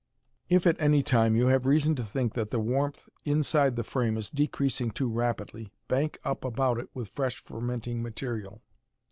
If 0.49 0.65
at 0.65 0.81
any 0.81 1.03
time 1.03 1.35
you 1.35 1.45
have 1.49 1.67
reason 1.67 1.93
to 1.93 2.01
think 2.03 2.33
that 2.33 2.49
the 2.49 2.59
warmth 2.59 3.07
inside 3.23 3.75
the 3.75 3.83
frame 3.83 4.17
is 4.17 4.31
decreasing 4.31 4.89
too 4.89 5.07
rapidly, 5.07 5.73
bank 5.87 6.17
up 6.23 6.43
about 6.43 6.79
it 6.79 6.89
with 6.95 7.07
fresh 7.09 7.43
fermenting 7.43 8.01
material. 8.01 8.63